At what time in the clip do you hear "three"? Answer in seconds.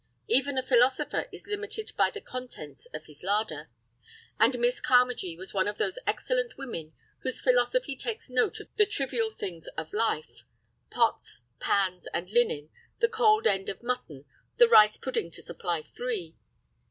15.83-16.35